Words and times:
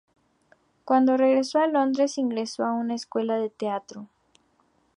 Cuando 0.83 1.15
regresó 1.15 1.59
a 1.59 1.67
Londres 1.67 2.17
ingresó 2.17 2.63
a 2.65 2.73
una 2.73 2.95
escuela 2.95 3.37
de 3.37 3.51
teatro. 3.51 4.09